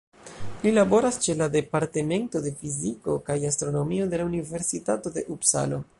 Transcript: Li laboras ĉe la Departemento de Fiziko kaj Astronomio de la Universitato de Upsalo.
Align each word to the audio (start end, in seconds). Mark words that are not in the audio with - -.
Li 0.61 0.71
laboras 0.77 1.19
ĉe 1.25 1.35
la 1.41 1.47
Departemento 1.57 2.41
de 2.47 2.55
Fiziko 2.63 3.19
kaj 3.29 3.39
Astronomio 3.53 4.11
de 4.15 4.21
la 4.23 4.29
Universitato 4.33 5.17
de 5.19 5.29
Upsalo. 5.37 5.85